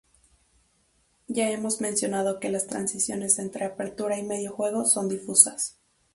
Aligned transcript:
Ya 1.27 1.51
hemos 1.51 1.79
mencionado 1.79 2.39
que 2.39 2.49
las 2.49 2.65
transiciones 2.65 3.37
entre 3.37 3.65
apertura 3.65 4.17
y 4.17 4.23
medio 4.23 4.51
juego 4.51 4.83
son 4.85 5.07
difusas. 5.07 5.77